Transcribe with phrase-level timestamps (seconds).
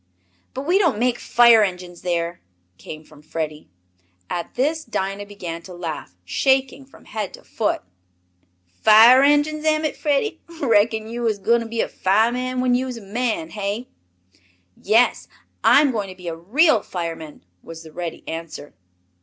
[0.55, 2.41] "But we don't make fire engines there,"
[2.79, 3.69] came from Freddie.
[4.31, 7.83] At this Dinah began to laugh, shaking from head to foot.
[8.81, 10.41] "Fire enjuns, am it, Freddie?
[10.59, 13.89] Reckon yo' is gwine to be a fireman when yo' is a man, hey?"
[14.75, 15.27] "Yes,
[15.63, 18.73] I'm going to be a real fireman," was the ready answer.